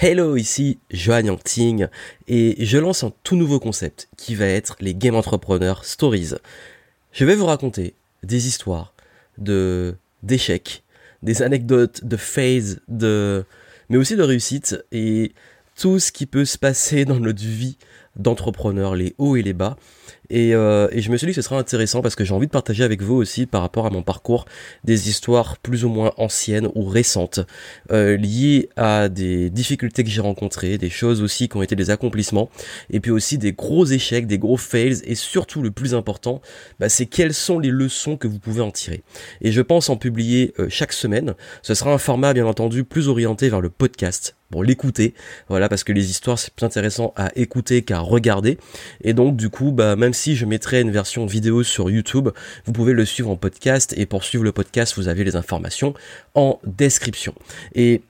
[0.00, 1.88] Hello, ici Johan Yangting
[2.28, 6.34] et je lance un tout nouveau concept qui va être les Game Entrepreneur Stories.
[7.10, 8.94] Je vais vous raconter des histoires
[9.38, 10.84] de d'échecs,
[11.24, 13.44] des anecdotes de phases, de
[13.88, 15.32] mais aussi de réussite et
[15.74, 17.76] tout ce qui peut se passer dans notre vie
[18.14, 19.76] d'entrepreneur, les hauts et les bas.
[20.30, 22.46] Et, euh, et, je me suis dit que ce serait intéressant parce que j'ai envie
[22.46, 24.44] de partager avec vous aussi par rapport à mon parcours
[24.84, 27.40] des histoires plus ou moins anciennes ou récentes
[27.92, 31.88] euh, liées à des difficultés que j'ai rencontrées, des choses aussi qui ont été des
[31.88, 32.50] accomplissements
[32.90, 36.42] et puis aussi des gros échecs, des gros fails et surtout le plus important,
[36.78, 39.02] bah, c'est quelles sont les leçons que vous pouvez en tirer.
[39.40, 41.34] Et je pense en publier euh, chaque semaine.
[41.62, 45.14] Ce sera un format bien entendu plus orienté vers le podcast pour l'écouter,
[45.48, 48.58] voilà, parce que les histoires c'est plus intéressant à écouter qu'à regarder.
[49.02, 52.30] Et donc du coup, bah même si je mettrai une version vidéo sur YouTube,
[52.66, 53.94] vous pouvez le suivre en podcast.
[53.96, 55.94] Et pour suivre le podcast, vous avez les informations
[56.34, 57.34] en description.
[57.74, 58.02] Et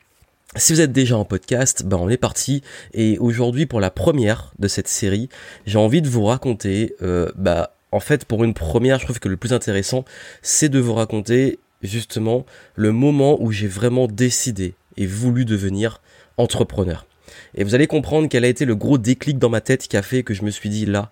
[0.57, 2.63] si vous êtes déjà en podcast, bah on est parti.
[2.95, 5.29] Et aujourd'hui, pour la première de cette série,
[5.67, 9.29] j'ai envie de vous raconter, euh, bah en fait, pour une première, je trouve que
[9.29, 10.07] le plus intéressant,
[10.41, 16.01] c'est de vous raconter justement le moment où j'ai vraiment décidé et voulu devenir
[16.39, 17.07] entrepreneur.
[17.55, 20.03] Et vous allez comprendre quel a été le gros déclic dans ma tête qui a
[20.03, 21.11] fait que je me suis dit là,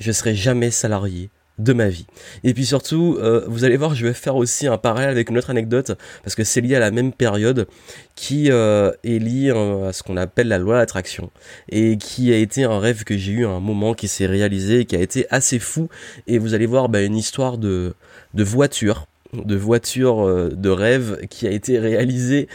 [0.00, 2.06] je serai jamais salarié de ma vie.
[2.42, 5.38] Et puis surtout, euh, vous allez voir, je vais faire aussi un parallèle avec une
[5.38, 5.92] autre anecdote,
[6.22, 7.68] parce que c'est lié à la même période,
[8.16, 11.30] qui euh, est lié à ce qu'on appelle la loi d'attraction,
[11.68, 14.86] et qui a été un rêve que j'ai eu à un moment, qui s'est réalisé,
[14.86, 15.88] qui a été assez fou,
[16.26, 17.94] et vous allez voir bah, une histoire de,
[18.34, 22.48] de voiture, de voiture euh, de rêve qui a été réalisée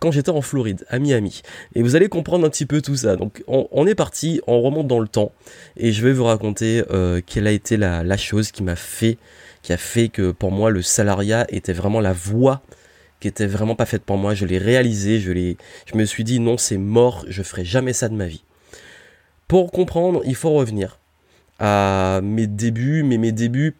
[0.00, 1.42] quand j'étais en Floride, à Miami.
[1.74, 3.16] Et vous allez comprendre un petit peu tout ça.
[3.16, 5.32] Donc on, est parti, on remonte dans le temps,
[5.76, 9.18] et je vais vous raconter euh, quelle a été la, chose qui m'a fait,
[9.62, 12.62] qui a fait que pour moi le salariat était vraiment la voie
[13.20, 14.34] qui était vraiment pas faite pour moi.
[14.34, 15.56] Je l'ai réalisé, je l'ai,
[15.86, 18.42] je me suis dit non c'est mort, je ferai jamais ça de ma vie.
[19.46, 20.98] Pour comprendre, il faut revenir
[21.60, 23.76] à mes débuts, mais mes débuts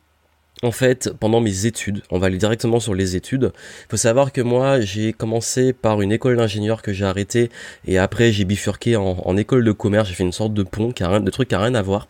[0.62, 3.52] en fait, pendant mes études, on va aller directement sur les études.
[3.54, 7.50] Il faut savoir que moi, j'ai commencé par une école d'ingénieur que j'ai arrêté
[7.86, 10.08] et après j'ai bifurqué en, école de commerce.
[10.08, 11.82] J'ai fait une sorte de pont, qui a rien, de truc qui a rien à
[11.82, 12.06] voir.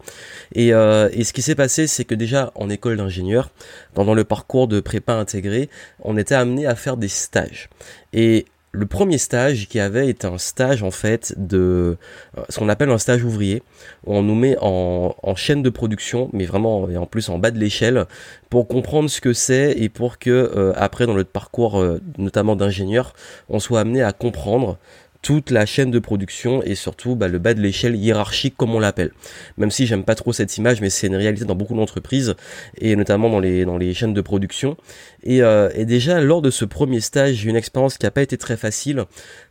[0.55, 3.51] Et, euh, et ce qui s'est passé, c'est que déjà en école d'ingénieur,
[3.95, 5.71] pendant le parcours de prépa intégré,
[6.01, 7.71] on était amené à faire des stages.
[8.13, 11.99] Et le premier stage qu'il y avait était un stage en fait de
[12.39, 13.63] euh, ce qu'on appelle un stage ouvrier
[14.07, 17.59] on nous met en, chaîne de production mais vraiment et en plus en bas de
[17.59, 18.07] l'échelle
[18.49, 22.57] pour comprendre ce que c'est et pour que euh, après dans notre parcours euh, notamment
[22.57, 23.13] d'ingénieur
[23.49, 24.79] on soit amené à comprendre
[25.23, 28.81] toute la chaîne de production et surtout bah, le bas de l'échelle hiérarchique comme on
[28.81, 29.13] l'appelle.
[29.57, 32.35] Même si j'aime pas trop cette image, mais c'est une réalité dans beaucoup d'entreprises
[32.79, 34.77] et notamment dans les, dans les chaînes de production.
[35.23, 38.37] Et, euh, déjà lors de ce premier stage, j'ai une expérience qui a pas été
[38.37, 39.05] très facile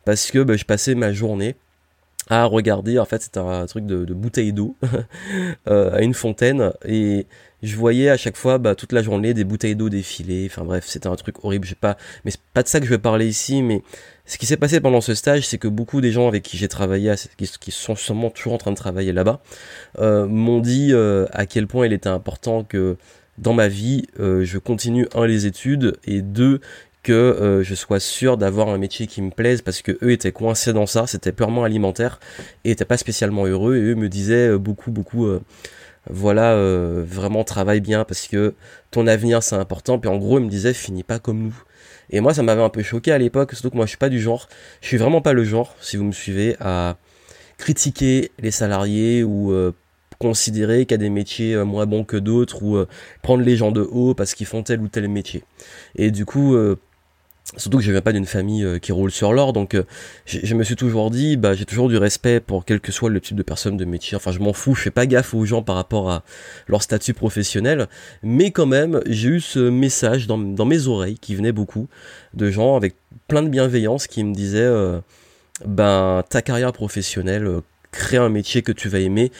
[0.05, 1.55] parce que bah, je passais ma journée
[2.29, 4.77] à regarder, en fait c'était un truc de, de bouteille d'eau
[5.67, 7.27] euh, à une fontaine et
[7.63, 10.47] je voyais à chaque fois bah, toute la journée des bouteilles d'eau défiler.
[10.49, 11.67] Enfin bref, c'était un truc horrible.
[11.67, 11.95] J'ai pas,
[12.25, 13.61] mais c'est pas de ça que je vais parler ici.
[13.61, 13.83] Mais
[14.25, 16.67] ce qui s'est passé pendant ce stage, c'est que beaucoup des gens avec qui j'ai
[16.67, 19.41] travaillé, qui, sont sûrement toujours en train de travailler là-bas,
[19.99, 22.97] euh, m'ont dit euh, à quel point il était important que
[23.37, 26.59] dans ma vie, je continue un les études et deux
[27.03, 30.73] que je sois sûr d'avoir un métier qui me plaise parce que eux étaient coincés
[30.73, 32.19] dans ça, c'était purement alimentaire
[32.63, 35.27] et étaient pas spécialement heureux et eux me disaient beaucoup beaucoup
[36.09, 38.55] voilà, euh, vraiment travaille bien parce que
[38.89, 39.99] ton avenir c'est important.
[39.99, 41.63] Puis en gros, il me disait, finis pas comme nous.
[42.09, 44.09] Et moi, ça m'avait un peu choqué à l'époque, surtout que moi, je suis pas
[44.09, 44.49] du genre,
[44.81, 46.97] je suis vraiment pas le genre, si vous me suivez, à
[47.57, 49.71] critiquer les salariés ou euh,
[50.19, 52.83] considérer qu'il y a des métiers euh, moins bons que d'autres ou
[53.21, 55.43] prendre les gens de haut parce qu'ils font tel ou tel métier.
[55.95, 56.55] Et du coup,
[57.57, 59.83] Surtout que je viens pas d'une famille euh, qui roule sur l'or, donc euh,
[60.25, 63.19] je, me suis toujours dit, bah j'ai toujours du respect pour quel que soit le
[63.19, 64.15] type de personne de métier.
[64.15, 66.23] Enfin, je m'en fous, je fais pas gaffe aux gens par rapport à
[66.67, 67.87] leur statut professionnel,
[68.23, 71.89] mais quand même, j'ai eu ce message dans, mes oreilles qui venait beaucoup
[72.33, 72.95] de gens avec
[73.27, 74.99] plein de bienveillance qui me disaient, euh,
[75.65, 77.49] ben ta carrière professionnelle,
[77.91, 79.31] crée un métier que tu vas aimer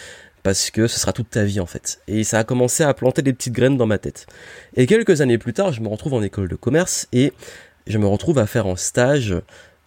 [0.44, 2.00] parce que ce sera toute ta vie en fait.
[2.08, 4.26] Et ça a commencé à planter des petites graines dans ma tête.
[4.76, 7.34] Et quelques années plus tard, je me retrouve en école de commerce et
[7.88, 9.36] je me retrouve à faire un stage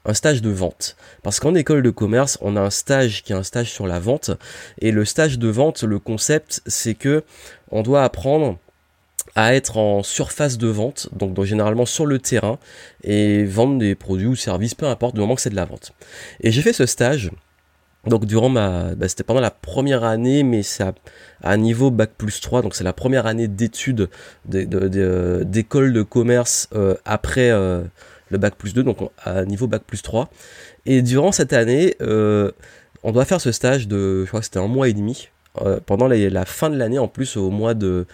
[0.06, 0.96] un stage de vente.
[1.23, 3.99] Parce qu'en école de commerce, on a un stage qui est un stage sur la
[3.99, 4.31] vente.
[4.81, 7.25] Et le stage de vente, le concept, c'est que
[7.70, 8.58] on doit apprendre
[9.37, 12.58] à être en surface de vente, donc, généralement sur le terrain,
[13.02, 15.93] et vendre des produits ou services, peu importe, du moment que c'est de la vente.
[16.41, 17.31] Et j'ai fait ce stage
[18.06, 20.85] donc durant ma, bah, c'était pendant la première année, mais c'est
[21.43, 24.09] à, niveau bac plus 3, donc c'est la première année d'études
[24.47, 27.83] d'école de, commerce euh, après euh,
[28.31, 30.29] le bac plus 2, donc à niveau bac plus 3.
[30.87, 34.69] Et durant cette année, on doit faire ce stage de, je crois que c'était un
[34.69, 35.29] mois et demi,
[35.87, 38.06] pendant la, fin de l'année en plus au mois de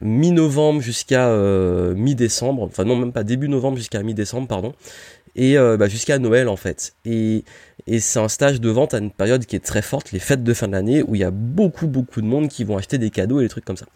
[0.00, 1.34] mi-novembre jusqu'à
[1.94, 4.74] mi-décembre, enfin non même pas début novembre jusqu'à mi-décembre pardon,
[5.36, 6.94] et bah, jusqu'à Noël en fait.
[7.04, 7.44] Et
[7.86, 10.44] et c'est un stage de vente à une période qui est très forte, les fêtes
[10.44, 13.10] de fin d'année, où il y a beaucoup beaucoup de monde qui vont acheter des
[13.10, 13.86] cadeaux et des trucs comme ça.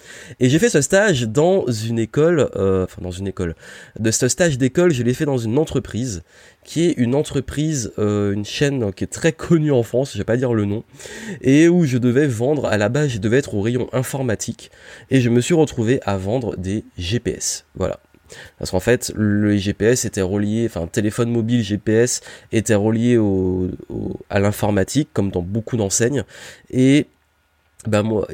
[0.40, 3.54] Et j'ai fait ce stage dans une école, euh, enfin dans une école.
[3.98, 6.24] De ce stage d'école, je l'ai fait dans une entreprise,
[6.64, 10.24] qui est une entreprise, euh, une chaîne qui est très connue en France, je vais
[10.24, 10.82] pas dire le nom,
[11.40, 14.72] et où je devais vendre, à la base je devais être au rayon informatique,
[15.10, 17.66] et je me suis retrouvé à vendre des GPS.
[17.76, 18.00] Voilà.
[18.58, 22.20] Parce qu'en fait, le GPS était relié, enfin, téléphone mobile GPS
[22.52, 23.70] était relié au,
[24.30, 26.24] à l'informatique, comme dans beaucoup d'enseignes.
[26.70, 27.06] Et
[27.86, 28.26] bah moi,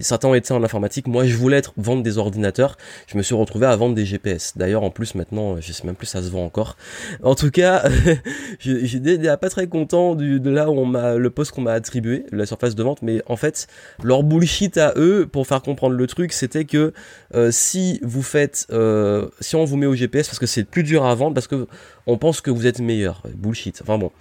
[0.00, 1.06] certains ont été en informatique.
[1.06, 2.76] Moi, je voulais être vendre des ordinateurs.
[3.06, 4.54] Je me suis retrouvé à vendre des GPS.
[4.56, 6.76] D'ailleurs, en plus, maintenant, je sais même plus ça se vend encore.
[7.22, 7.84] En tout cas,
[8.58, 12.46] j'étais pas très content de là où on m'a le poste qu'on m'a attribué, la
[12.46, 13.02] surface de vente.
[13.02, 13.66] Mais en fait,
[14.02, 16.92] leur bullshit à eux, pour faire comprendre le truc, c'était que
[17.34, 20.82] euh, si vous faites, euh, si on vous met au GPS, parce que c'est plus
[20.82, 21.66] dur à vendre, parce que
[22.06, 23.22] on pense que vous êtes meilleur.
[23.34, 23.80] Bullshit.
[23.82, 24.12] Enfin bon.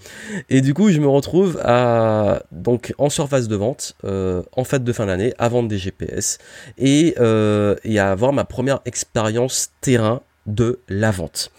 [0.49, 1.61] Et du coup, je me retrouve
[2.51, 6.39] donc en surface de vente, euh, en fait de fin d'année, à vendre des GPS
[6.77, 11.51] et, euh, et à avoir ma première expérience terrain de la vente.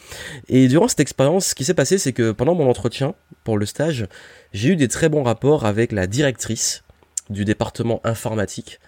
[0.49, 3.15] Et durant cette expérience, ce qui s'est passé, c'est que pendant mon entretien
[3.45, 4.07] pour le stage,
[4.53, 6.85] j'ai eu des très bons rapports avec la directrice
[7.31, 8.79] du département informatique.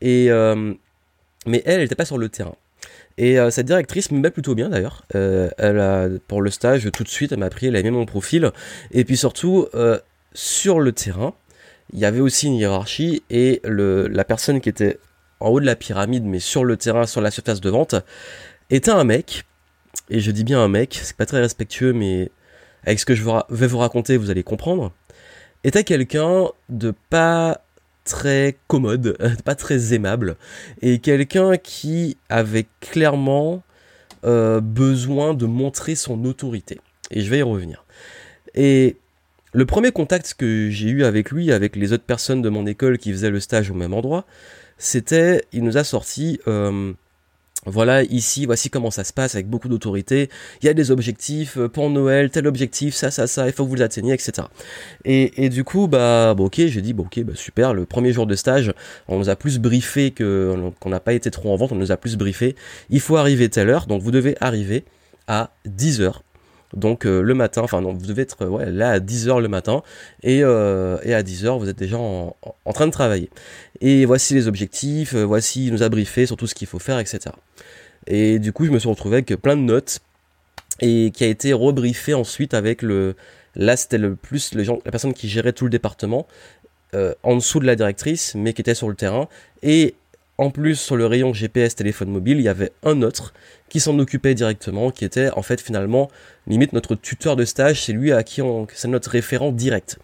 [0.00, 0.74] Et euh,
[1.46, 2.54] mais elle, elle n'était pas sur le terrain.
[3.18, 5.04] Et euh, cette directrice me met plutôt bien d'ailleurs.
[5.16, 7.90] Euh, elle a, pour le stage, tout de suite, elle m'a pris, elle a aimé
[7.90, 8.52] mon profil.
[8.92, 9.98] Et puis surtout, euh,
[10.32, 11.34] sur le terrain,
[11.92, 14.98] il y avait aussi une hiérarchie et le, la personne qui était
[15.40, 17.96] en haut de la pyramide, mais sur le terrain, sur la surface de vente,
[18.70, 19.44] était un mec.
[20.10, 22.30] Et je dis bien un mec, c'est pas très respectueux, mais
[22.84, 24.92] avec ce que je vais vous raconter, vous allez comprendre.
[25.64, 27.62] Était quelqu'un de pas
[28.08, 30.36] très commode, pas très aimable,
[30.82, 33.62] et quelqu'un qui avait clairement
[34.24, 36.80] euh, besoin de montrer son autorité.
[37.10, 37.84] Et je vais y revenir.
[38.54, 38.96] Et
[39.52, 42.98] le premier contact que j'ai eu avec lui, avec les autres personnes de mon école
[42.98, 44.26] qui faisaient le stage au même endroit,
[44.76, 46.92] c'était, il nous a sorti euh,
[47.70, 50.30] voilà, ici, voici comment ça se passe avec beaucoup d'autorité.
[50.62, 53.64] Il y a des objectifs euh, pour Noël, tel objectif, ça, ça, ça, il faut
[53.64, 54.48] que vous l'atteigniez, etc.
[55.04, 57.74] Et, et, du coup, bah, bon, ok, j'ai dit, bon, ok, bah, super.
[57.74, 58.72] Le premier jour de stage,
[59.06, 61.92] on nous a plus briefé que qu'on n'a pas été trop en vente, on nous
[61.92, 62.56] a plus briefé.
[62.90, 64.84] Il faut arriver telle heure, donc vous devez arriver
[65.26, 66.22] à 10 heures
[66.74, 69.82] donc euh, le matin, enfin non, vous devez être ouais, là à 10h le matin
[70.22, 72.34] et, euh, et à 10h vous êtes déjà en,
[72.74, 73.30] train de travailler.
[73.80, 76.78] Et voici les objectifs, euh, voici il nous a briefé sur tout ce qu'il faut
[76.78, 77.34] faire, etc.
[78.06, 80.00] Et du coup je me suis retrouvé avec plein de notes
[80.80, 83.16] et qui a été rebriefé ensuite avec le
[83.56, 86.26] là c'était le plus la personne qui gérait tout le département
[87.22, 89.28] en dessous de la directrice mais qui était sur le terrain
[89.62, 89.96] et
[90.38, 93.34] en plus, sur le rayon GPS téléphone mobile, il y avait un autre
[93.68, 96.08] qui s'en occupait directement, qui était en fait finalement
[96.46, 99.98] limite notre tuteur de stage, c'est lui à qui on, c'est notre référent direct.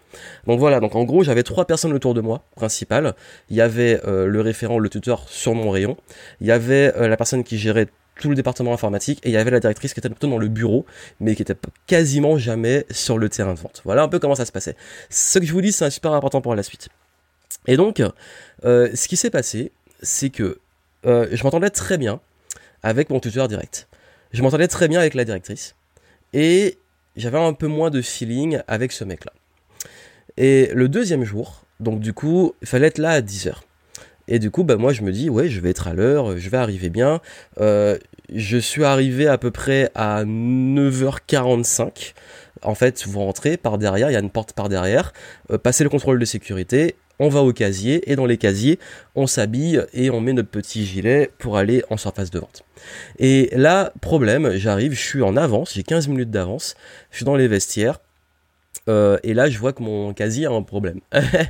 [0.48, 3.14] Donc voilà, donc en gros j'avais trois personnes autour de moi, principales.
[3.48, 5.96] Il y avait euh, le référent, le tuteur sur mon rayon.
[6.40, 7.86] Il y avait euh, la personne qui gérait
[8.20, 10.48] tout le département informatique et il y avait la directrice qui était plutôt dans le
[10.48, 10.84] bureau
[11.20, 13.82] mais qui était quasiment jamais sur le terrain de vente.
[13.84, 14.74] Voilà un peu comment ça se passait.
[15.10, 16.88] Ce que je vous dis c'est super important pour la suite.
[17.66, 18.02] Et donc,
[18.64, 19.72] euh, ce qui s'est passé,
[20.02, 20.58] c'est que
[21.06, 22.20] euh, je m'entendais très bien
[22.82, 23.88] avec mon tuteur direct.
[24.32, 25.74] Je m'entendais très bien avec la directrice.
[26.32, 26.78] Et
[27.16, 29.32] j'avais un peu moins de feeling avec ce mec-là.
[30.36, 33.54] Et le deuxième jour, donc du coup, il fallait être là à 10h.
[34.26, 36.48] Et du coup, bah, moi je me dis, ouais, je vais être à l'heure, je
[36.48, 37.20] vais arriver bien.
[37.60, 37.98] Euh,
[38.32, 42.14] je suis arrivé à peu près à 9h45.
[42.62, 45.12] En fait, vous rentrez par derrière, il y a une porte par derrière,
[45.50, 48.78] euh, passez le contrôle de sécurité, on va au casier et dans les casiers,
[49.14, 52.64] on s'habille et on met notre petit gilet pour aller en surface de vente.
[53.18, 56.74] Et là, problème, j'arrive, je suis en avance, j'ai 15 minutes d'avance,
[57.10, 58.00] je suis dans les vestiaires,
[58.88, 61.00] euh, et là, je vois que mon casier a un problème.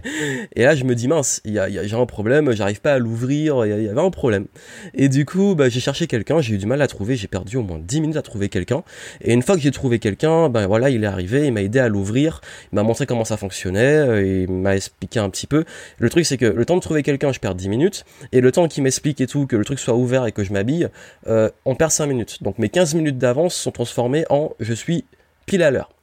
[0.54, 3.66] et là, je me dis, mince, y a, j'ai un problème, j'arrive pas à l'ouvrir,
[3.66, 4.46] il y, avait un problème.
[4.94, 7.56] Et du coup, bah, j'ai cherché quelqu'un, j'ai eu du mal à trouver, j'ai perdu
[7.56, 8.82] au moins 10 minutes à trouver quelqu'un.
[9.20, 11.78] Et une fois que j'ai trouvé quelqu'un, ben voilà, il est arrivé, il m'a aidé
[11.78, 12.40] à l'ouvrir,
[12.72, 15.64] il m'a montré comment ça fonctionnait, euh, il m'a expliqué un petit peu.
[15.98, 18.52] Le truc, c'est que le temps de trouver quelqu'un, je perds 10 minutes, et le
[18.52, 20.88] temps qu'il m'explique et tout, que le truc soit ouvert et que je m'habille,
[21.26, 22.42] euh, on perd 5 minutes.
[22.42, 25.04] Donc mes 15 minutes d'avance sont transformées en je suis
[25.46, 25.93] pile à l'heure.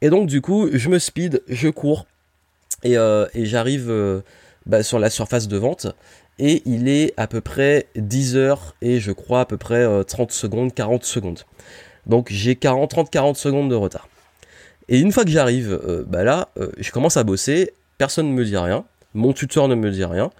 [0.00, 2.06] Et donc du coup, je me speed, je cours.
[2.84, 4.20] Et, euh, j'arrive euh,
[4.66, 5.86] bah, sur la surface de vente.
[6.38, 10.30] Et il est à peu près 10 heures et je crois à peu près 30
[10.30, 11.40] euh, secondes, 40 secondes.
[12.06, 14.08] Donc j'ai 40, 30, 40 secondes de retard.
[14.88, 18.56] Et une fois que j'arrive, bah là, je commence à bosser, personne ne me dit
[18.56, 20.30] rien, mon tuteur ne me dit rien,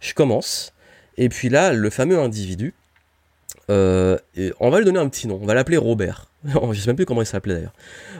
[0.00, 0.72] je commence,
[1.18, 2.72] et puis là, le fameux individu,
[3.68, 6.28] on va lui donner un petit nom, on va l'appeler Robert.
[6.44, 7.74] je sais même plus comment il s'appelait d'ailleurs.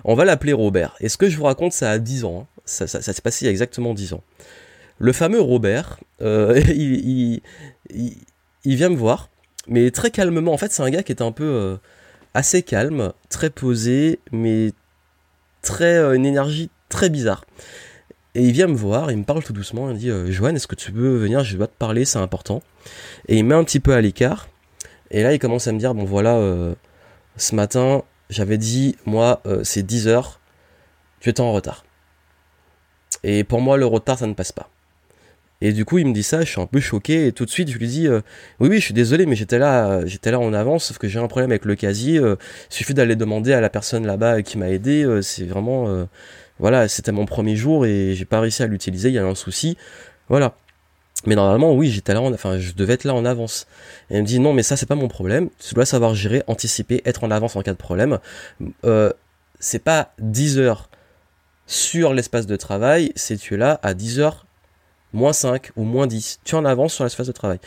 [0.05, 0.97] On va l'appeler Robert.
[1.01, 2.43] Et ce que je vous raconte, ça a 10 ans.
[2.43, 2.63] Hein.
[2.65, 4.23] Ça, s'est passé il y a exactement 10 ans.
[4.99, 7.41] Le fameux Robert, euh, il,
[8.65, 9.31] vient me voir,
[9.67, 10.53] mais très calmement.
[10.53, 11.77] En fait, c'est un gars qui est un peu euh,
[12.35, 14.73] assez calme, très posé, mais
[15.63, 17.45] très euh, une énergie très bizarre.
[18.35, 20.67] Et il vient me voir, il me parle tout doucement, il me dit Joanne, est-ce
[20.67, 21.43] que tu peux venir?
[21.43, 22.63] Je dois te parler, c'est important.
[23.27, 24.49] Et il met un petit peu à l'écart.
[25.11, 26.41] Et là, il commence à me dire Bon, voilà,
[27.37, 30.41] ce matin, j'avais dit Moi, c'est 10 heures,
[31.21, 31.85] tu es en retard.
[33.25, 34.69] Et pour moi, le retard, ça ne passe pas.
[35.61, 37.51] Et du coup, il me dit ça, je suis un peu choqué, et tout de
[37.51, 38.21] suite, je lui dis, euh,
[38.61, 41.19] oui, oui, je suis désolé, mais j'étais là, j'étais là en avance, sauf que j'ai
[41.19, 42.37] un problème avec le casier, euh,
[42.71, 46.07] il suffit d'aller demander à la personne là-bas qui m'a aidé, euh, c'est vraiment,
[46.61, 49.35] voilà, c'était mon premier jour, et j'ai pas réussi à l'utiliser, il y a un
[49.35, 49.77] souci,
[50.29, 50.55] voilà.
[51.27, 53.67] Mais normalement, oui, j'étais là, en, enfin, je devais être là en avance.
[54.11, 56.43] Et il me dit, non, mais ça, c'est pas mon problème, tu dois savoir gérer,
[56.47, 58.19] anticiper, être en avance en cas de problème.
[59.59, 60.89] c'est pas 10 heures
[61.67, 64.47] sur l'espace de travail, c'est tu es là à 10 heures
[65.13, 66.41] moins 5 ou moins 10.
[66.45, 67.59] Tu en avances sur l'espace de travail.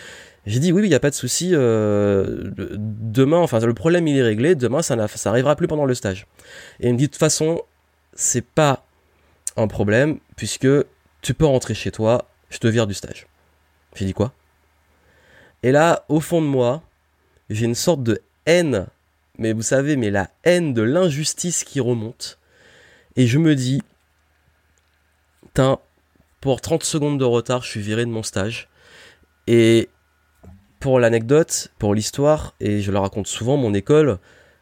[0.45, 1.51] J'ai dit oui, il n'y a pas de souci.
[1.53, 4.55] Euh, demain, enfin, le problème il est réglé.
[4.55, 6.25] Demain, ça, ça arrivera plus pendant le stage.
[6.79, 7.61] Et il me dit de toute façon,
[8.13, 8.83] c'est pas
[9.57, 10.67] un problème puisque
[11.21, 12.27] tu peux rentrer chez toi.
[12.49, 13.27] Je te vire du stage.
[13.95, 14.33] J'ai dit quoi?
[15.63, 16.81] Et là, au fond de moi,
[17.49, 18.87] j'ai une sorte de haine.
[19.37, 22.39] Mais vous savez, mais la haine de l'injustice qui remonte.
[23.15, 23.81] Et je me dis,
[26.39, 28.69] pour 30 secondes de retard, je suis viré de mon stage.
[29.47, 29.89] Et
[30.79, 34.17] pour l'anecdote, pour l'histoire, et je le raconte souvent, mon école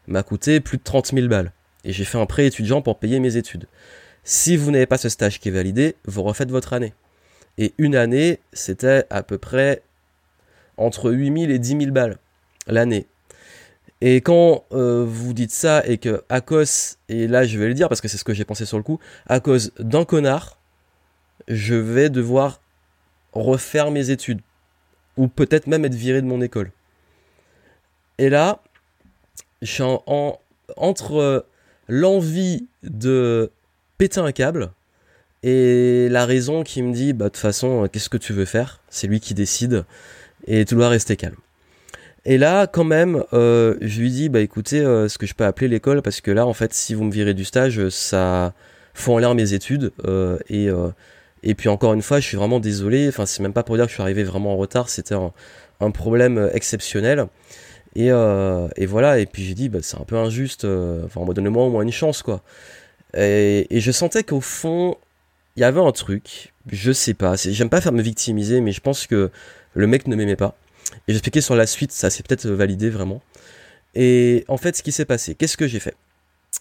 [0.06, 1.52] m'a coûté plus de 30 000 balles.
[1.84, 3.66] Et j'ai fait un prêt étudiant pour payer mes études.
[4.24, 6.92] Si vous n'avez pas ce stage qui est validé, vous refaites votre année.
[7.60, 9.82] Et une année, c'était à peu près
[10.78, 12.16] entre 8 000 et 10 000 balles
[12.66, 13.06] l'année.
[14.00, 17.74] Et quand euh, vous dites ça et que à cause, et là je vais le
[17.74, 20.56] dire parce que c'est ce que j'ai pensé sur le coup, à cause d'un connard,
[21.48, 22.62] je vais devoir
[23.34, 24.40] refaire mes études.
[25.18, 26.72] Ou peut-être même être viré de mon école.
[28.16, 28.62] Et là,
[29.60, 30.40] je suis en,
[30.78, 31.44] entre
[31.88, 33.52] l'envie de
[33.98, 34.72] péter un câble
[35.42, 38.80] et la raison qui me dit, bah de toute façon, qu'est-ce que tu veux faire?
[38.90, 39.84] C'est lui qui décide
[40.46, 41.36] et tu dois rester calme.
[42.26, 45.44] Et là, quand même, euh, je lui dis, bah écoutez, euh, ce que je peux
[45.44, 46.02] appeler l'école?
[46.02, 48.52] Parce que là, en fait, si vous me virez du stage, ça
[48.92, 50.68] fout en l'air mes études euh, et
[51.42, 53.08] et puis encore une fois, je suis vraiment désolé.
[53.08, 54.88] Enfin, c'est même pas pour dire que je suis arrivé vraiment en retard.
[54.88, 57.26] C'était un, problème exceptionnel.
[57.96, 59.18] Et, euh, et, voilà.
[59.18, 60.64] Et puis j'ai dit, bah, c'est un peu injuste.
[60.64, 62.42] Euh, enfin, donnez-moi au moins une chance, quoi.
[63.16, 64.96] Et je sentais qu'au fond,
[65.56, 66.52] il y avait un truc.
[66.70, 67.34] Je sais pas.
[67.36, 69.30] J'aime pas faire me victimiser, mais je pense que
[69.74, 70.56] le mec ne m'aimait pas.
[71.06, 73.22] Et j'expliquais sur la suite, ça s'est peut-être validé vraiment.
[73.94, 75.96] Et en fait, ce qui s'est passé, qu'est-ce que j'ai fait?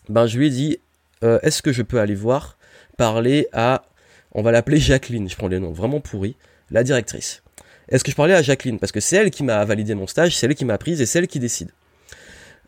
[0.07, 0.79] Ben, je lui ai dit,
[1.23, 2.57] euh, est-ce que je peux aller voir,
[2.97, 3.83] parler à
[4.31, 6.35] on va l'appeler Jacqueline, je prends les noms vraiment pourris,
[6.69, 7.41] la directrice.
[7.89, 8.79] Est-ce que je parlais à Jacqueline?
[8.79, 11.05] Parce que c'est elle qui m'a validé mon stage, c'est elle qui m'a prise et
[11.05, 11.71] c'est elle qui décide.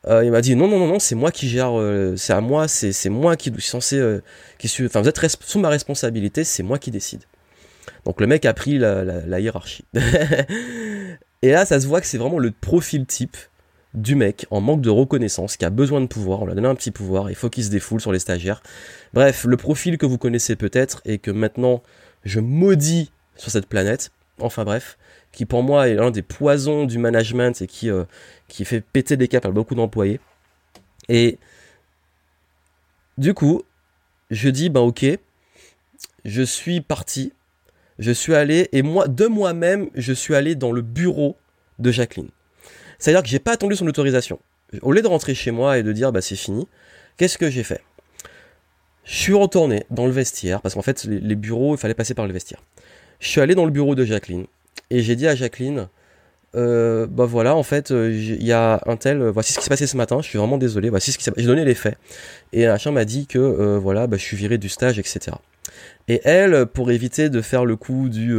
[0.08, 2.42] Euh, il m'a dit non, non, non, non, c'est moi qui gère, euh, c'est à
[2.42, 4.22] moi, c'est moi qui suis censé, euh,
[4.58, 7.22] qui suis, enfin vous êtes sous ma responsabilité, c'est moi qui décide.
[8.06, 9.86] Donc le mec a pris la, la hiérarchie.
[11.44, 13.38] et là, ça se voit que c'est vraiment le profil type
[13.94, 16.68] du mec en manque de reconnaissance, qui a besoin de pouvoir, on lui a donné
[16.68, 18.64] un petit pouvoir, il faut qu'il se défoule sur les stagiaires.
[19.14, 21.84] Bref, le profil que vous connaissez peut-être et que maintenant
[22.24, 24.98] je maudis sur cette planète, enfin bref,
[25.32, 28.04] qui pour moi est l'un des poisons du management et qui, euh,
[28.50, 30.20] fait péter des caps à beaucoup d'employés.
[31.10, 31.38] Et
[33.18, 33.64] du coup,
[34.30, 35.06] je dis, ben ok,
[36.26, 37.34] je suis parti,
[38.00, 41.38] je suis allé, et moi, de moi-même, je suis allé dans le bureau
[41.80, 42.30] de Jacqueline.
[43.00, 44.40] C'est-à-dire que j'ai pas attendu son autorisation.
[44.82, 46.68] Au lieu de rentrer chez moi et de dire bah c'est fini,
[47.18, 47.82] qu'est-ce que j'ai fait?
[49.04, 52.28] Je suis retourné dans le vestiaire parce qu'en fait les bureaux, il fallait passer par
[52.28, 52.62] le vestiaire.
[53.20, 54.46] Je suis allé dans le bureau de Jacqueline
[54.90, 55.88] et j'ai dit à Jacqueline
[56.54, 59.64] euh, bah voilà, en fait, euh, il y a un tel, euh, voici ce qui
[59.64, 61.76] s'est passé ce matin, je suis vraiment désolé, voici ce qui s'est J'ai donné les
[61.76, 61.98] faits.
[62.52, 65.38] Et machin m'a dit que, voilà, bah, je suis viré du stage, etc.
[66.10, 68.38] Et elle, pour éviter de faire le coup du,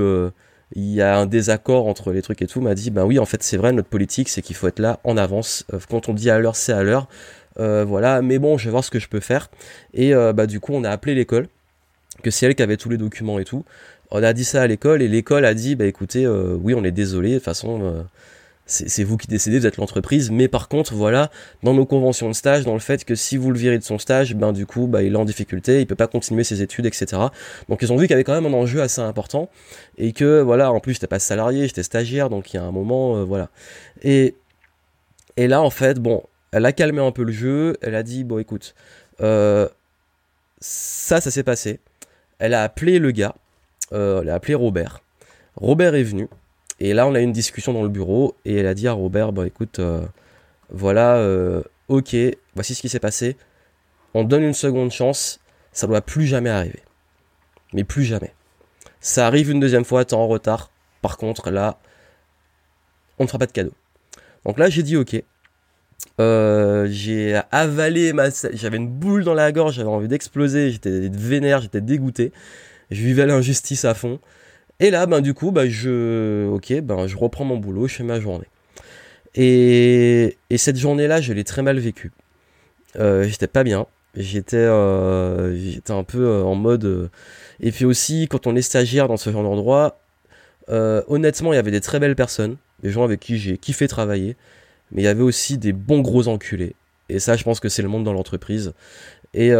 [0.74, 3.26] il y a un désaccord entre les trucs et tout, m'a dit, bah oui, en
[3.26, 5.66] fait, c'est vrai, notre politique, c'est qu'il faut être là en avance.
[5.72, 7.08] Euh, quand on dit à l'heure, c'est à l'heure.
[7.58, 9.50] Euh, voilà, mais bon, je vais voir ce que je peux faire.
[9.92, 11.48] Et euh, bah du coup, on a appelé l'école,
[12.22, 13.64] que c'est elle qui avait tous les documents et tout.
[14.12, 16.92] On a dit ça à l'école et l'école a dit, bah écoutez, oui, on est
[16.92, 18.04] désolé, de toute façon,
[18.66, 21.30] c'est vous qui décidez, vous êtes l'entreprise, mais par contre, voilà,
[21.62, 23.98] dans nos conventions de stage, dans le fait que si vous le virez de son
[23.98, 26.86] stage, ben du coup, bah, il est en difficulté, il peut pas continuer ses études,
[26.86, 27.22] etc.
[27.68, 29.50] Donc ils ont vu qu'il y avait quand même un enjeu assez important,
[29.98, 32.72] et que voilà, en plus j'étais pas salarié, j'étais stagiaire, donc il y a un
[32.72, 33.50] moment, euh, voilà.
[34.02, 34.36] Et,
[35.36, 38.24] et là, en fait, bon, elle a calmé un peu le jeu, elle a dit,
[38.24, 38.74] bon écoute,
[39.20, 39.68] euh,
[40.60, 41.80] ça, ça s'est passé.
[42.38, 43.41] Elle a appelé le gars, euh,
[43.92, 45.02] elle a appelé Robert.
[45.56, 46.28] Robert est venu,
[46.84, 48.92] et là, on a eu une discussion dans le bureau et elle a dit à
[48.92, 50.04] Robert, bah écoute, euh,
[50.68, 52.16] voilà, euh, ok,
[52.56, 53.36] voici ce qui s'est passé.
[54.14, 55.38] On donne une seconde chance,
[55.70, 56.80] ça doit plus jamais arriver.
[57.72, 58.34] Mais plus jamais.
[59.00, 60.72] Ça arrive une deuxième fois, t'es en retard.
[61.02, 61.78] Par contre, là,
[63.20, 63.74] on ne fera pas de cadeau.
[64.44, 65.22] Donc là, j'ai dit ok.
[66.20, 68.30] Euh, j'ai avalé ma...
[68.54, 72.32] J'avais une boule dans la gorge, j'avais envie d'exploser, j'étais vénère, j'étais dégoûté.
[72.92, 74.20] Je vivais l'injustice à fond.
[74.80, 76.48] Et là, ben, du coup, ben, je,
[76.80, 78.46] ben, je reprends mon boulot, je fais ma journée.
[79.34, 82.12] Et, et cette journée-là, je l'ai très mal vécue.
[82.98, 83.86] Euh, j'étais pas bien.
[84.14, 85.56] J'étais, euh,
[85.88, 87.10] un peu euh, en mode.
[87.60, 89.98] Et puis aussi, quand on est stagiaire dans ce genre d'endroit,
[90.68, 94.36] honnêtement, il y avait des très belles personnes, des gens avec qui j'ai kiffé travailler,
[94.90, 96.74] mais il y avait aussi des bons gros enculés.
[97.08, 98.72] Et ça, je pense que c'est le monde dans l'entreprise.
[99.34, 99.52] Et,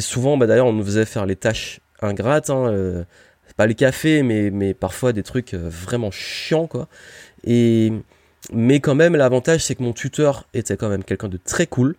[0.00, 2.50] souvent, bah, d'ailleurs, on nous faisait faire les tâches ingrates.
[2.50, 3.04] Hein,
[3.58, 6.88] pas le café, mais, mais parfois des trucs euh, vraiment chiants, quoi.
[7.44, 7.92] Et,
[8.52, 11.96] mais quand même, l'avantage, c'est que mon tuteur était quand même quelqu'un de très cool,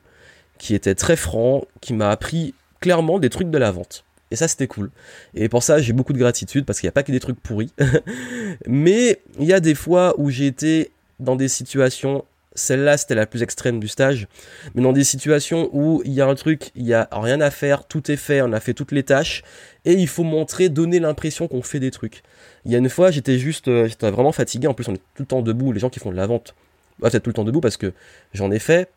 [0.57, 4.05] qui était très franc, qui m'a appris clairement des trucs de la vente.
[4.31, 4.89] Et ça, c'était cool.
[5.33, 7.41] Et pour ça, j'ai beaucoup de gratitude, parce qu'il n'y a pas que des trucs
[7.41, 7.73] pourris.
[8.65, 12.23] mais il y a des fois où j'ai été dans des situations
[12.55, 14.27] celle-là, c'était la plus extrême du stage.
[14.75, 17.51] Mais dans des situations où il y a un truc, il y a rien à
[17.51, 19.43] faire, tout est fait, on a fait toutes les tâches,
[19.85, 22.23] et il faut montrer, donner l'impression qu'on fait des trucs.
[22.65, 24.67] Il y a une fois, j'étais juste, euh, j'étais vraiment fatigué.
[24.67, 25.71] En plus, on est tout le temps debout.
[25.71, 26.55] Les gens qui font de la vente,
[26.99, 27.93] bah, peut-être tout le temps debout parce que
[28.33, 28.89] j'en ai fait.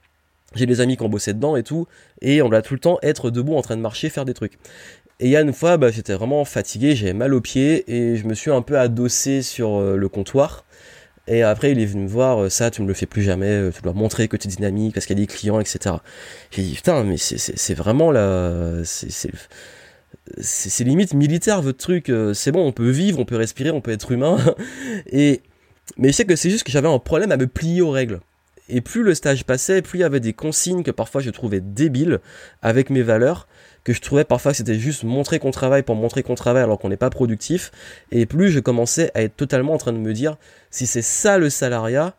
[0.54, 1.86] J'ai des amis qui ont bossé dedans et tout,
[2.20, 4.58] et on doit tout le temps être debout en train de marcher, faire des trucs.
[5.18, 8.16] Et il y a une fois, bah, j'étais vraiment fatigué, j'avais mal aux pieds, et
[8.16, 10.64] je me suis un peu adossé sur euh, le comptoir.
[11.28, 13.46] Et après, il est venu me voir, euh, ça, tu ne le fais plus jamais,
[13.46, 15.96] euh, tu dois montrer que tu es dynamique parce qu'il y a des clients, etc.
[16.50, 18.82] J'ai dit, putain, mais c'est vraiment la.
[20.40, 22.08] C'est limite militaire votre truc.
[22.08, 24.38] Euh, c'est bon, on peut vivre, on peut respirer, on peut être humain.
[25.06, 25.42] Et.
[25.98, 28.20] Mais je sais que c'est juste que j'avais un problème à me plier aux règles.
[28.74, 31.60] Et plus le stage passait, plus il y avait des consignes que parfois je trouvais
[31.60, 32.20] débiles
[32.62, 33.46] avec mes valeurs
[33.84, 36.78] que je trouvais parfois que c'était juste montrer qu'on travaille pour montrer qu'on travaille alors
[36.78, 37.70] qu'on n'est pas productif.
[38.12, 40.36] Et plus je commençais à être totalement en train de me dire,
[40.70, 42.14] si c'est ça le salariat,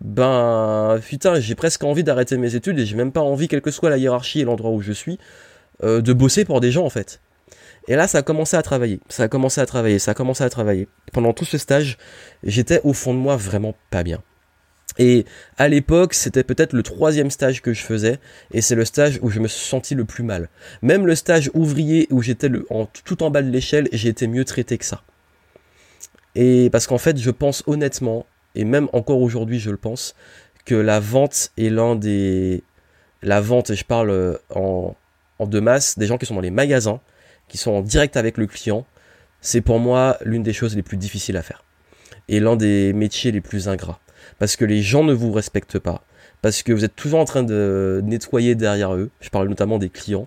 [0.00, 3.72] ben putain, j'ai presque envie d'arrêter mes études et j'ai même pas envie, quelle que
[3.72, 5.18] soit la hiérarchie et l'endroit où je suis,
[5.82, 7.20] euh, de bosser pour des gens en fait.
[7.88, 10.44] Et là, ça a commencé à travailler, ça a commencé à travailler, ça a commencé
[10.44, 10.86] à travailler.
[11.12, 11.98] Pendant tout ce stage,
[12.44, 14.22] j'étais au fond de moi vraiment pas bien.
[14.98, 15.24] Et
[15.56, 18.18] à l'époque, c'était peut-être le troisième stage que je faisais,
[18.52, 20.48] et c'est le stage où je me suis senti le plus mal.
[20.82, 22.50] Même le stage ouvrier où j'étais
[23.04, 25.02] tout en bas de l'échelle, j'ai été mieux traité que ça.
[26.34, 30.14] Et parce qu'en fait, je pense honnêtement, et même encore aujourd'hui, je le pense,
[30.64, 32.62] que la vente est l'un des,
[33.22, 34.94] la vente, et je parle euh, en,
[35.38, 37.00] en de masse, des gens qui sont dans les magasins,
[37.48, 38.86] qui sont en direct avec le client,
[39.40, 41.64] c'est pour moi l'une des choses les plus difficiles à faire,
[42.28, 43.98] et l'un des métiers les plus ingrats
[44.38, 46.02] parce que les gens ne vous respectent pas,
[46.42, 49.88] parce que vous êtes toujours en train de nettoyer derrière eux, je parle notamment des
[49.88, 50.26] clients,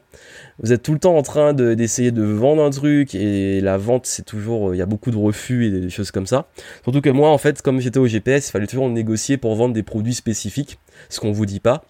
[0.59, 4.05] vous êtes tout le temps en train d'essayer de, vendre un truc, et la vente
[4.05, 6.47] c'est toujours, il y a beaucoup de refus et des choses comme ça.
[6.83, 9.73] Surtout que moi en fait, comme j'étais au GPS, il fallait toujours négocier pour vendre
[9.73, 11.83] des produits spécifiques, ce qu'on vous dit pas.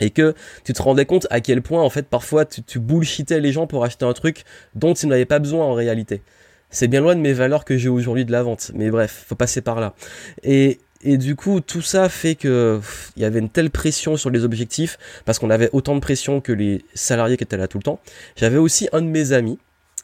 [0.00, 0.34] Et que
[0.64, 3.66] tu te rendais compte à quel point en fait parfois tu, tu bullshitais les gens
[3.66, 6.22] pour acheter un truc dont ils n'avaient pas besoin en réalité.
[6.70, 9.34] C'est bien loin de mes valeurs que j'ai aujourd'hui de la vente, mais bref, faut
[9.34, 9.94] passer par là.
[10.42, 12.80] Et et du coup, tout ça fait que
[13.16, 16.40] il y avait une telle pression sur les objectifs parce qu'on avait autant de pression
[16.40, 18.00] que les salariés qui étaient là tout le temps.
[18.36, 19.58] J'avais aussi un de mes amis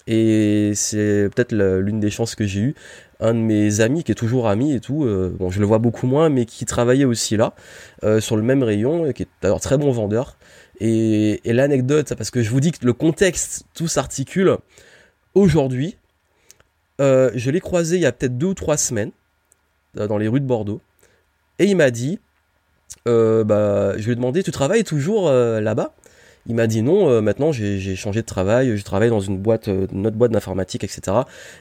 [0.07, 2.75] et c'est peut-être l'une des chances que j'ai eu.
[3.21, 5.79] Un de mes amis qui est toujours ami et tout, euh, bon je le vois
[5.79, 7.55] beaucoup moins, mais qui travaillait aussi là,
[8.05, 10.39] euh, sur le même rayon, qui est d'ailleurs très bon vendeur.
[10.81, 14.57] Et, et l'anecdote, parce que je vous dis que le contexte, tout s'articule.
[15.35, 15.97] Aujourd'hui,
[17.01, 19.11] euh, je l'ai croisé il y a peut-être deux ou trois semaines
[19.95, 20.81] dans les rues de Bordeaux.
[21.59, 22.21] Et il m'a dit,
[23.07, 25.95] euh, bah, je lui ai demandé, tu travailles toujours euh, là-bas?
[26.47, 29.67] Il m'a dit non, euh, maintenant j'ai changé de travail, je travaille dans une boîte,
[29.67, 31.19] une autre boîte d'informatique, etc.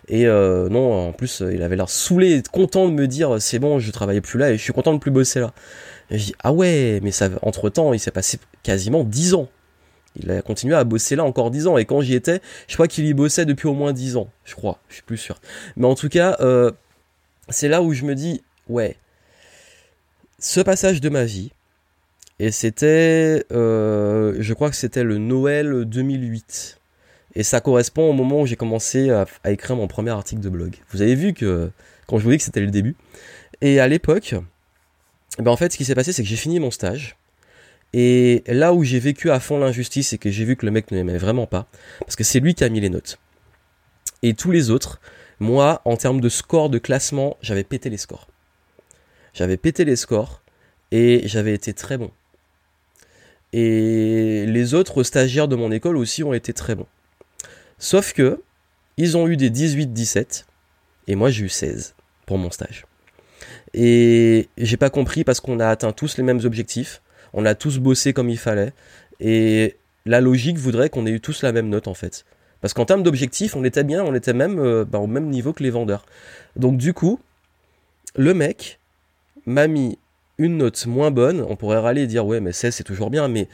[0.08, 3.92] Et non, en plus, il avait l'air saoulé, content de me dire, c'est bon, je
[3.92, 5.54] travaillais plus là et je suis content de plus bosser là.
[6.10, 9.50] Et je dis, ah ouais, mais ça, entre temps, il s'est passé quasiment 10 ans.
[10.16, 11.78] Il a continué à bosser là encore 10 ans.
[11.78, 14.30] Et quand j'y étais, je crois qu'il y bossait depuis au moins 10 ans.
[14.46, 15.36] Je crois, je suis plus sûr.
[15.76, 16.38] Mais en tout cas,
[17.50, 18.96] c'est là où je me dis, ouais,
[20.40, 21.52] ce passage de ma vie,
[22.40, 26.80] et c'était, euh, je crois que c'était le Noël 2008.
[27.36, 30.76] Et ça correspond au moment où j'ai commencé à, écrire mon premier article de blog.
[30.92, 31.72] Vous avez vu que
[32.08, 32.96] quand je vous dis que c'était le début.
[33.62, 34.36] Et à l'époque,
[35.40, 37.16] ben en fait, ce qui s'est passé, c'est que j'ai fini mon stage.
[37.94, 40.92] Et là où j'ai vécu à fond l'injustice, c'est que j'ai vu que le mec
[40.92, 41.68] ne m'aimait vraiment pas.
[42.00, 43.18] Parce que c'est lui qui a mis les notes.
[44.24, 45.00] Et tous les autres,
[45.40, 48.28] moi, en termes de score de classement, j'avais pété les scores.
[49.38, 50.42] J'avais pété les scores
[50.90, 52.10] et j'avais été très bon.
[53.54, 56.88] Et les autres stagiaires de mon école aussi ont été très bons.
[57.78, 58.42] Sauf que,
[58.98, 60.46] ils ont eu des 18-17
[61.06, 61.94] et moi j'ai eu 16
[62.26, 62.88] pour mon stage.
[63.76, 67.78] Et j'ai pas compris parce qu'on a atteint tous les mêmes objectifs, on a tous
[67.78, 68.74] bossé comme il fallait,
[69.20, 69.76] et
[70.08, 72.26] la logique voudrait qu'on ait eu tous la même note en fait.
[72.60, 75.54] Parce qu'en termes d'objectifs, on était bien, on était même euh, bah, au même niveau
[75.54, 76.08] que les vendeurs.
[76.56, 77.20] Donc du coup,
[78.16, 78.80] le mec
[79.48, 79.98] m'a mis
[80.38, 81.42] une note moins bonne.
[81.42, 83.48] On pourrait râler et dire ouais mais 16 c'est toujours bien, mais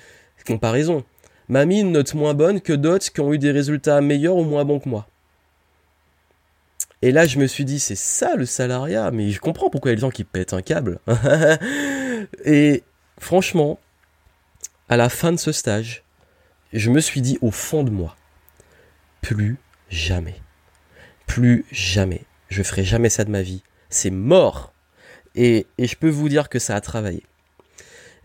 [0.45, 1.05] comparaison.
[1.49, 4.43] M'a mis une note moins bonne que d'autres qui ont eu des résultats meilleurs ou
[4.43, 5.07] moins bons que moi.
[7.01, 9.93] Et là, je me suis dit, c'est ça le salariat, mais je comprends pourquoi il
[9.93, 10.99] y a des gens qui pètent un câble.
[12.45, 12.83] et
[13.19, 13.77] franchement,
[14.87, 16.03] à la fin de ce stage,
[16.71, 18.15] je me suis dit au fond de moi,
[19.21, 19.57] plus
[19.89, 20.35] jamais.
[21.27, 22.21] Plus jamais.
[22.47, 23.63] Je ferai jamais ça de ma vie.
[23.89, 24.73] C'est mort.
[25.35, 27.23] Et, je peux vous dire que ça a travaillé.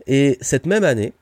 [0.07, 1.13] Et cette même année,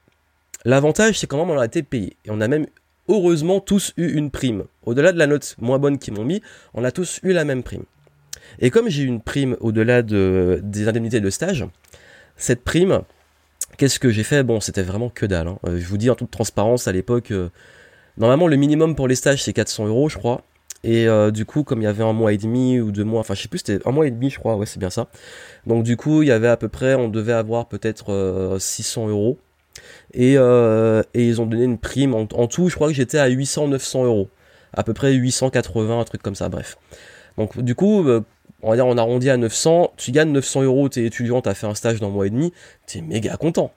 [0.65, 2.17] l'avantage, c'est quand même on a été payé.
[2.25, 2.67] Et on a même
[3.07, 4.65] heureusement tous eu une prime.
[4.83, 6.41] Au-delà de la note moins bonne qu'ils m'ont mis,
[6.73, 7.83] on a tous eu la même prime.
[8.59, 11.65] Et comme j'ai eu une prime au-delà de, des indemnités de stage,
[12.37, 13.01] cette prime,
[13.77, 14.43] qu'est-ce que j'ai fait?
[14.43, 15.47] Bon, c'était vraiment que dalle.
[15.47, 15.59] Hein.
[15.67, 17.49] Euh, je vous dis en toute transparence, à l'époque, euh,
[18.17, 20.41] Normalement, le minimum pour les stages, c'est 400 euros, je crois.
[20.83, 23.19] Et euh, du coup, comme il y avait un mois et demi ou deux mois,
[23.19, 25.07] enfin je sais plus, c'était un mois et demi, je crois, ouais, c'est bien ça.
[25.65, 29.09] Donc du coup, il y avait à peu près, on devait avoir peut-être 600 euh,
[29.09, 29.39] euros.
[30.13, 32.13] Et, euh, et, ils ont donné une prime.
[32.13, 34.29] En, tout, je crois que j'étais à 800-900 euros.
[34.73, 36.77] À peu près 880, un truc comme ça, bref.
[37.37, 38.07] Donc du coup,
[38.63, 39.93] on va dire, on arrondit à 900.
[39.97, 42.53] Tu gagnes 900 euros, t'es étudiant, t'as fait un stage d'un mois et demi,
[42.85, 43.71] t'es méga content.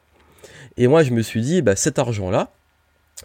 [0.77, 2.51] Et moi, je me suis dit, bah cet argent-là,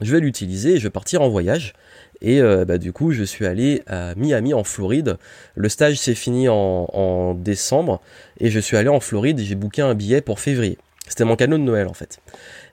[0.01, 1.73] je vais l'utiliser je vais partir en voyage.
[2.21, 5.17] Et euh, bah, du coup, je suis allé à Miami en Floride.
[5.55, 8.01] Le stage s'est fini en, décembre
[8.39, 10.77] et je suis allé en Floride et j'ai booké un billet pour février.
[11.07, 12.19] C'était mon cadeau de Noël en fait.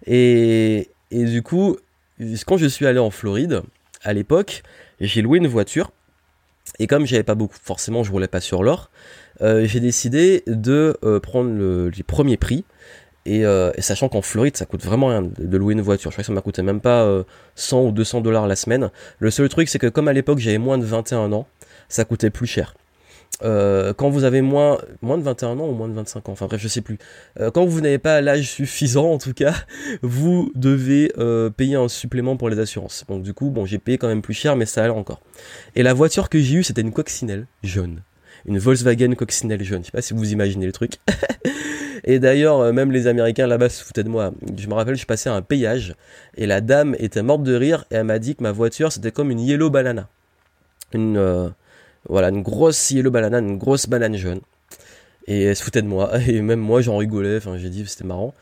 [0.07, 1.77] Et, et du coup,
[2.47, 3.63] quand je suis allé en Floride,
[4.03, 4.63] à l'époque,
[5.01, 5.91] j'ai loué une voiture.
[6.79, 8.91] Et comme j'avais pas beaucoup, forcément, je roulais pas sur l'or,
[9.41, 12.65] euh, j'ai décidé de euh, prendre le, les premiers prix
[13.29, 16.11] euh, et, sachant qu'en Floride, ça coûte vraiment rien de, louer une voiture.
[16.11, 18.91] Je crois que ça m'a coûté même pas 100 euh, ou 200 dollars la semaine.
[19.19, 21.47] Le seul truc, c'est que comme à l'époque j'avais moins de 21 ans,
[21.89, 22.75] ça coûtait plus cher.
[23.43, 26.47] Euh, quand vous avez moins, moins de 21 ans ou moins de 25 ans, enfin
[26.47, 26.99] bref, je sais plus.
[27.55, 29.55] quand vous n'avez pas l'âge suffisant, en tout cas,
[30.03, 31.13] vous devez
[31.57, 33.05] payer un supplément pour les assurances.
[33.09, 35.21] Donc du coup, bon, j'ai payé quand même plus cher, mais ça allait encore.
[35.77, 38.03] Et la voiture que j'ai eue, c'était une coccinelle jaune.
[38.45, 39.83] Une Volkswagen coccinelle jaune.
[39.83, 40.99] Je sais pas si vous imaginez le truc.
[42.05, 44.33] Et d'ailleurs, euh, même les Américains là-bas se foutaient de moi.
[44.57, 45.95] Je me rappelle, je passais un péage
[46.37, 49.13] et la dame était morte de rire et elle m'a dit que ma voiture c'était
[49.13, 50.09] comme une yellow banana.
[50.93, 51.49] Une, euh,
[52.09, 54.41] voilà, une grosse yellow banana, une grosse banane jaune.
[55.27, 56.11] Et elle se foutait de moi.
[56.29, 57.37] Et même moi, j'en rigolais.
[57.37, 58.35] Enfin, j'ai dit c'était marrant.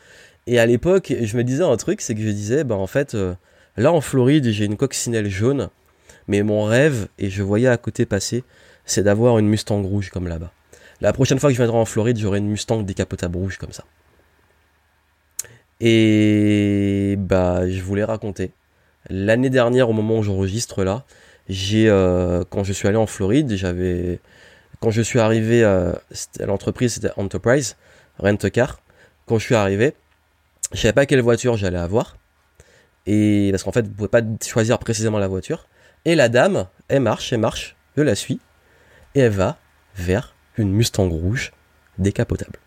[0.47, 3.13] Et à l'époque, je me disais un truc, c'est que je disais, bah en fait,
[3.13, 3.35] euh,
[3.77, 5.69] là en Floride, j'ai une coccinelle jaune.
[6.27, 8.43] Mais mon rêve, et je voyais à côté passer,
[8.85, 10.51] c'est d'avoir une Mustang rouge comme là-bas.
[11.01, 13.83] La prochaine fois que je viendrai en Floride, j'aurai une Mustang décapotable rouge comme ça.
[15.79, 18.51] Et bah, je voulais raconter.
[19.09, 21.03] L'année dernière, au moment où j'enregistre là,
[21.49, 24.19] j'ai euh, quand je suis allé en Floride, j'avais
[24.79, 26.01] quand je suis arrivé à,
[26.39, 27.77] l'entreprise, c'était Enterprise
[28.19, 28.79] Rent Car.
[29.25, 29.95] Quand je suis arrivé,
[30.71, 32.17] je savais pas quelle voiture j'allais avoir.
[33.07, 35.67] Et parce qu'en fait, vous pouvez pas choisir précisément la voiture.
[36.05, 38.39] Et la dame, elle marche, elle marche, je la suis,
[39.15, 39.57] et elle va
[39.95, 41.51] vers une Mustang rouge
[41.97, 42.59] décapotable.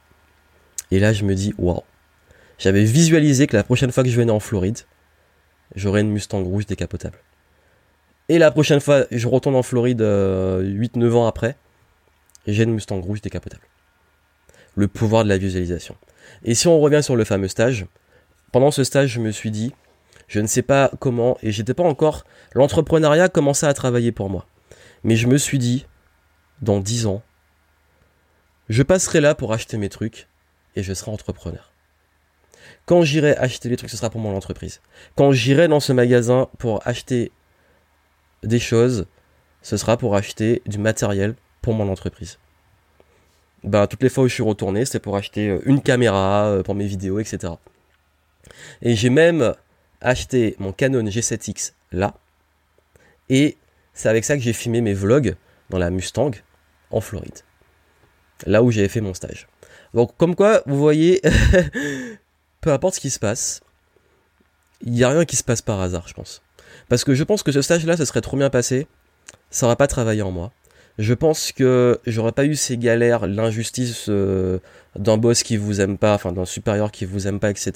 [0.90, 1.82] Et là, je me dis, waouh.
[2.58, 4.78] J'avais visualisé que la prochaine fois que je venais en Floride,
[5.74, 7.18] j'aurais une Mustang rouge décapotable.
[8.28, 11.56] Et la prochaine fois, je retourne en Floride 8-9 euh, ans après,
[12.46, 13.64] j'ai une Mustang rouge décapotable.
[14.76, 15.96] Le pouvoir de la visualisation.
[16.44, 17.86] Et si on revient sur le fameux stage,
[18.52, 19.74] pendant ce stage, je me suis dit,
[20.26, 24.46] je ne sais pas comment, et j'étais pas encore, l'entrepreneuriat commençait à travailler pour moi.
[25.02, 25.86] Mais je me suis dit,
[26.62, 27.22] dans 10 ans,
[28.68, 30.28] je passerai là pour acheter mes trucs
[30.76, 31.72] et je serai entrepreneur.
[32.86, 34.80] Quand j'irai acheter les trucs, ce sera pour mon entreprise.
[35.16, 37.32] Quand j'irai dans ce magasin pour acheter
[38.42, 39.06] des choses,
[39.62, 42.38] ce sera pour acheter du matériel pour mon entreprise.
[43.62, 46.62] bah, toutes les fois où je suis retourné, c'était pour acheter euh, une caméra euh,
[46.62, 47.54] pour mes vidéos, etc.
[48.82, 49.54] Et j'ai même
[50.02, 52.14] acheté mon Canon G7X là.
[53.30, 53.56] Et
[53.94, 55.34] c'est avec ça que j'ai filmé mes vlogs
[55.70, 56.32] dans la Mustang
[56.90, 57.40] en Floride.
[58.46, 59.46] Là où j'avais fait mon stage.
[59.94, 61.20] Donc comme quoi, vous voyez,
[62.60, 63.62] peu importe ce qui se passe,
[64.82, 66.42] il n'y a rien qui se passe par hasard, je pense.
[66.88, 68.86] Parce que je pense que ce stage-là, ça serait trop bien passé,
[69.50, 70.52] ça n'aurait pas travaillé en moi.
[70.98, 74.58] Je pense que j'aurais pas eu ces galères, l'injustice euh,
[74.96, 77.72] d'un boss qui vous aime pas, enfin d'un supérieur qui vous aime pas, etc.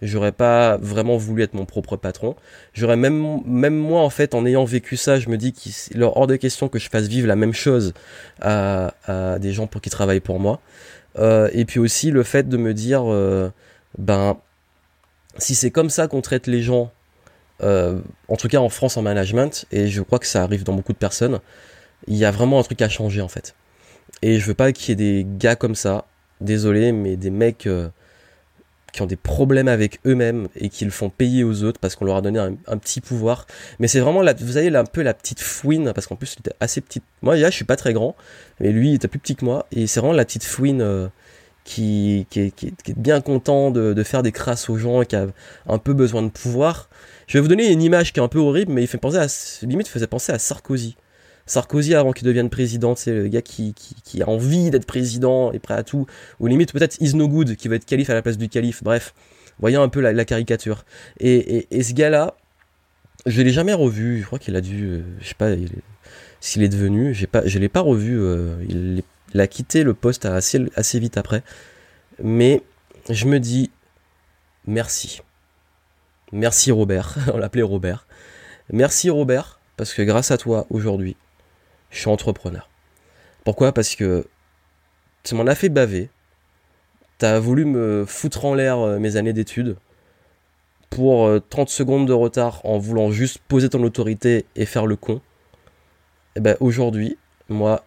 [0.00, 2.36] J'aurais pas vraiment voulu être mon propre patron.
[2.72, 6.04] J'aurais même, même moi en fait, en ayant vécu ça, je me dis qu'il est
[6.04, 7.92] hors de question que je fasse vivre la même chose
[8.40, 8.92] à,
[9.40, 10.60] des gens pour qui travaillent pour moi.
[11.18, 13.50] Euh, et puis aussi le fait de me dire, euh,
[13.98, 14.38] ben,
[15.36, 16.90] si c'est comme ça qu'on traite les gens,
[17.62, 20.74] euh, en tout cas en France en management, et je crois que ça arrive dans
[20.74, 21.40] beaucoup de personnes,
[22.06, 23.54] il y a vraiment un truc à changer en fait.
[24.22, 26.06] Et je veux pas qu'il y ait des gars comme ça,
[26.40, 27.88] désolé, mais des mecs euh,
[28.92, 32.04] qui ont des problèmes avec eux-mêmes et qui le font payer aux autres parce qu'on
[32.04, 33.46] leur a donné un, petit pouvoir.
[33.78, 36.40] Mais c'est vraiment, la, vous avez un peu la petite fouine, parce qu'en plus il
[36.40, 37.04] était assez petite.
[37.22, 38.16] Moi, là, je suis pas très grand,
[38.60, 40.82] mais lui, il était plus petit que moi, et c'est vraiment la petite fouine.
[40.82, 41.08] Euh,
[41.64, 45.26] qui, qui, est, bien content de, faire des crasses aux gens et qui a
[45.66, 46.88] un peu besoin de pouvoir.
[47.26, 49.18] Je vais vous donner une image qui est un peu horrible, mais il fait penser
[49.18, 49.26] à,
[49.66, 50.96] limite, faisait penser à Sarkozy.
[51.48, 53.74] Sarkozy avant qu'il devienne président, c'est le gars qui,
[54.20, 56.06] a envie d'être président et prêt à tout,
[56.40, 59.14] ou limite peut-être Is Good qui va être calife à la place du calife, bref,
[59.58, 60.84] voyons un peu la, caricature.
[61.20, 62.34] Et, ce gars-là,
[63.26, 65.50] je l'ai jamais revu, je crois qu'il a dû, euh, je sais pas
[66.40, 69.02] s'il est devenu, j'ai pas, je l'ai pas revu, euh, il,
[69.40, 71.42] a quitté le poste assez vite après,
[72.22, 72.62] mais
[73.10, 73.70] je me dis
[74.66, 75.22] merci.
[76.32, 78.06] Merci Robert, on l'appelait Robert.
[78.70, 81.16] Merci Robert, parce que grâce à toi aujourd'hui,
[81.90, 82.68] je suis entrepreneur.
[83.44, 83.72] Pourquoi?
[83.72, 84.26] Parce que
[85.22, 86.10] tu m'en as fait baver.
[87.18, 89.76] Tu as voulu me foutre en l'air euh, mes années d'études
[90.90, 94.96] pour 30 euh, secondes de retard en voulant juste poser ton autorité et faire le
[94.96, 95.16] con.
[95.16, 95.20] Et
[96.36, 97.84] eh ben aujourd'hui, moi,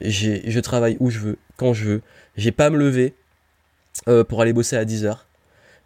[0.00, 2.02] je travaille où je veux, quand je veux.
[2.36, 3.14] J'ai pas à me lever
[4.08, 5.16] euh, pour aller bosser à 10h.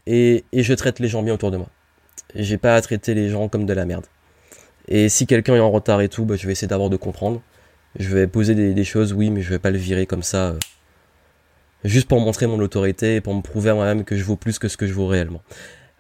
[0.06, 1.68] Et, et, je traite les gens bien autour de moi.
[2.34, 4.06] J'ai pas à traiter les gens comme de la merde.
[4.88, 7.40] Et si quelqu'un est en retard et tout, bah, je vais essayer d'abord de comprendre.
[7.98, 10.48] Je vais poser des, choses, oui, mais je vais pas le virer comme ça.
[10.48, 10.58] Euh,
[11.84, 14.58] juste pour montrer mon autorité et pour me prouver à moi-même que je vaux plus
[14.58, 15.42] que ce que je vaux réellement.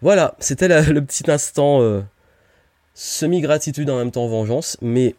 [0.00, 2.00] Voilà, c'était le petit instant euh,
[2.94, 4.78] semi-gratitude en même temps vengeance.
[4.80, 5.14] Mais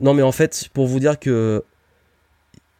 [0.00, 1.64] non, mais en fait, pour vous dire que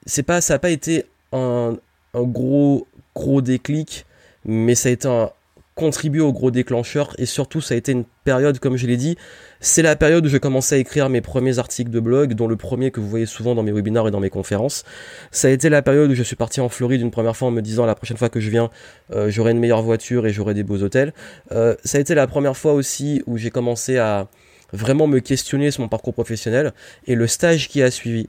[0.05, 1.77] c'est pas, ça n'a pas été un,
[2.15, 4.05] un gros, gros déclic,
[4.45, 5.31] mais ça a été un,
[5.77, 7.15] contribué au gros déclencheur.
[7.19, 9.17] Et surtout ça a été une période comme je l'ai dit
[9.61, 12.57] c'est la période où je commençais à écrire mes premiers articles de blog dont le
[12.57, 14.83] premier que vous voyez souvent dans mes webinars et dans mes conférences.
[15.31, 17.53] Ça a été la période où je suis parti en Floride une première fois en
[17.53, 18.71] me disant la prochaine fois que je viens
[19.15, 21.13] euh, j'aurai une meilleure voiture et j'aurai des beaux hôtels.
[21.53, 24.27] Euh, ça a été la première fois aussi où j'ai commencé à
[24.73, 26.73] vraiment me questionner sur mon parcours professionnel.
[27.07, 28.29] Et le stage qui a suivi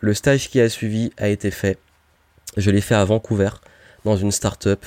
[0.00, 1.78] le stage qui a suivi a été fait.
[2.56, 3.50] Je l'ai fait à Vancouver
[4.04, 4.84] dans une start-up.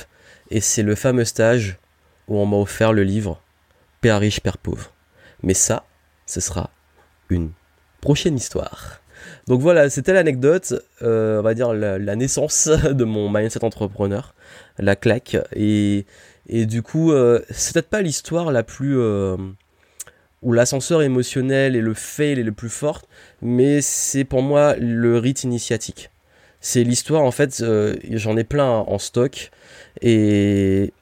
[0.49, 1.77] Et c'est le fameux stage
[2.27, 3.41] où on m'a offert le livre
[4.01, 4.91] Père riche, Père pauvre.
[5.43, 5.85] Mais ça,
[6.25, 6.69] ce sera
[7.29, 7.51] une
[8.01, 9.01] prochaine histoire.
[9.47, 14.33] Donc voilà, c'était l'anecdote, euh, on va dire la, naissance de mon mindset entrepreneur,
[14.77, 15.37] la claque.
[15.55, 16.05] Et,
[16.47, 18.99] et du coup, euh, c'est peut-être pas l'histoire la plus...
[18.99, 19.37] Euh,
[20.41, 23.03] où l'ascenseur émotionnel et le fail est le plus fort,
[23.43, 26.09] mais c'est pour moi le rite initiatique.
[26.61, 27.63] C'est l'histoire, en fait,
[28.09, 29.51] j'en ai plein en stock,
[30.01, 30.93] et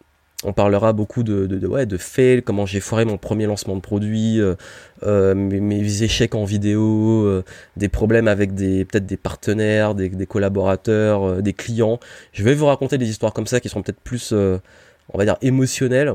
[0.45, 3.81] on parlera beaucoup de, de, ouais, de fail, comment j'ai foiré mon premier lancement de
[3.81, 4.55] produit, euh,
[5.03, 7.43] euh, mes, échecs en vidéo, euh,
[7.75, 11.99] des problèmes avec des peut-être des partenaires, des, collaborateurs, des clients.
[12.31, 15.37] Je vais vous raconter des histoires comme ça qui sont peut-être plus, on va dire,
[15.41, 16.13] émotionnelles.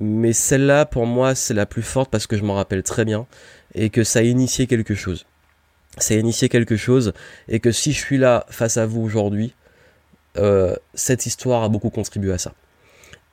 [0.00, 3.26] Mais celle-là, pour moi, c'est la plus forte parce que je m'en rappelle très bien
[3.74, 5.24] et que ça a initié quelque chose.
[5.98, 7.14] Ça a initié quelque chose
[7.48, 9.54] et que si je suis là face à vous aujourd'hui,
[10.94, 12.52] cette histoire a beaucoup contribué à ça.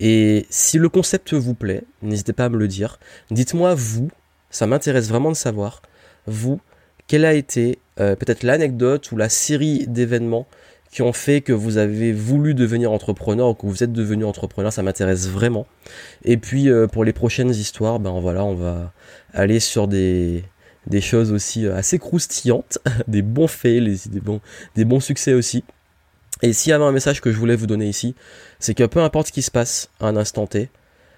[0.03, 2.99] Et si le concept vous plaît, n'hésitez pas à me le dire.
[3.29, 4.09] Dites-moi, vous,
[4.49, 5.83] ça m'intéresse vraiment de savoir,
[6.25, 6.59] vous,
[7.05, 10.47] quelle a été euh, peut-être l'anecdote ou la série d'événements
[10.91, 14.73] qui ont fait que vous avez voulu devenir entrepreneur ou que vous êtes devenu entrepreneur,
[14.73, 15.67] ça m'intéresse vraiment.
[16.25, 18.91] Et puis euh, pour les prochaines histoires, ben voilà, on va
[19.33, 20.43] aller sur des,
[20.99, 23.83] choses aussi euh, assez croustillantes, des bons faits,
[24.75, 25.63] des bons succès aussi.
[26.41, 28.15] Et s'il y avait un message que je voulais vous donner ici,
[28.60, 30.69] c'est que peu importe ce qui se passe à un instant T,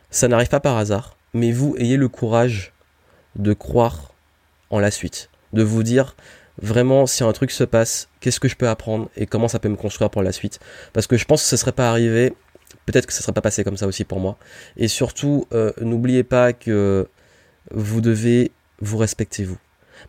[0.10, 2.74] ça n'arrive pas par hasard, mais vous ayez le courage
[3.36, 4.14] de croire
[4.70, 6.16] en la suite, de vous dire,
[6.62, 9.70] vraiment si un truc se passe, qu'est-ce que je peux apprendre et comment ça peut
[9.70, 10.60] me construire pour la suite.
[10.92, 12.34] Parce que je pense que ce serait pas arrivé,
[12.86, 14.38] peut-être que ça serait pas passé comme ça aussi pour moi.
[14.78, 17.08] Et surtout, euh, n'oubliez pas que
[17.72, 19.58] vous devez vous respecter vous.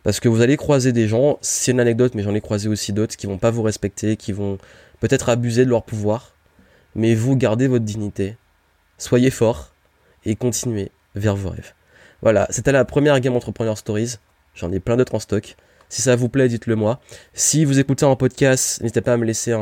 [0.03, 2.91] Parce que vous allez croiser des gens, c'est une anecdote, mais j'en ai croisé aussi
[2.91, 4.57] d'autres qui vont pas vous respecter, qui vont
[4.99, 6.35] peut-être abuser de leur pouvoir.
[6.95, 8.37] Mais vous gardez votre dignité,
[8.97, 9.73] soyez fort
[10.23, 11.73] et continuez vers vos rêves.
[12.21, 14.15] Voilà, c'était la première Game Entrepreneur Stories.
[14.55, 15.55] J'en ai plein d'autres en stock.
[15.89, 16.99] Si ça vous plaît, dites-le moi.
[17.33, 19.55] Si vous écoutez en podcast, n'hésitez pas à me laisser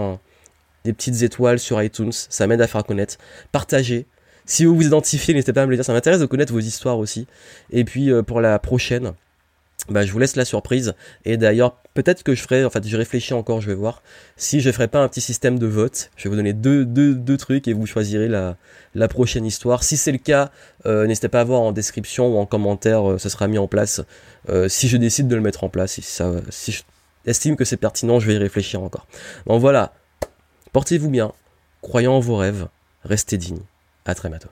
[0.85, 2.11] des petites étoiles sur iTunes.
[2.11, 3.17] Ça m'aide à faire connaître.
[3.51, 4.05] Partagez.
[4.45, 5.85] Si vous vous identifiez, n'hésitez pas à me le dire.
[5.85, 7.27] Ça m'intéresse de connaître vos histoires aussi.
[7.71, 9.13] Et puis euh, pour la prochaine,
[9.89, 10.93] bah, je vous laisse la surprise.
[11.25, 14.01] Et d'ailleurs, peut-être que je ferai, en fait, je réfléchis encore, je vais voir,
[14.37, 16.09] si je ferai pas un petit système de vote.
[16.15, 18.57] Je vais vous donner deux, deux, deux trucs et vous choisirez la,
[18.95, 19.83] la prochaine histoire.
[19.83, 20.51] Si c'est le cas,
[20.85, 23.67] euh, n'hésitez pas à voir en description ou en commentaire, euh, ce sera mis en
[23.67, 24.01] place.
[24.49, 26.83] Euh, si je décide de le mettre en place, si, ça, si je
[27.25, 29.07] estime que c'est pertinent, je vais y réfléchir encore.
[29.45, 29.93] Bon voilà,
[30.71, 31.31] portez-vous bien,
[31.81, 32.67] croyez en vos rêves,
[33.03, 33.63] restez dignes.
[34.05, 34.49] À très bientôt.